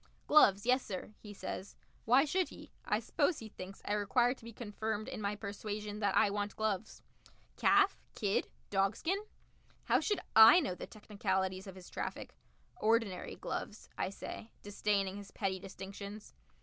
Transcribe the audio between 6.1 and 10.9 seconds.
I want gloves. "Calf kid dogskin?" How should I know the